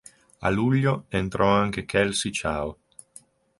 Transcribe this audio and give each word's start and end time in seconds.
A 0.41 0.49
luglio 0.49 1.05
entrò 1.09 1.47
anche 1.51 1.85
Kelsey 1.85 2.31
Chow. 2.31 2.75